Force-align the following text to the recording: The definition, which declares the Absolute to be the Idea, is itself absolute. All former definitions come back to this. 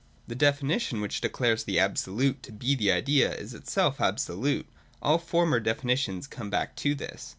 The 0.25 0.33
definition, 0.33 0.99
which 0.99 1.21
declares 1.21 1.63
the 1.63 1.77
Absolute 1.77 2.41
to 2.41 2.51
be 2.51 2.73
the 2.73 2.91
Idea, 2.91 3.35
is 3.35 3.53
itself 3.53 4.01
absolute. 4.01 4.65
All 4.99 5.19
former 5.19 5.59
definitions 5.59 6.25
come 6.25 6.49
back 6.49 6.75
to 6.77 6.95
this. 6.95 7.29